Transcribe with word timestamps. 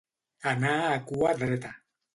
Anar 0.53 0.73
a 0.87 0.97
cua 1.13 1.37
dreta. 1.45 1.77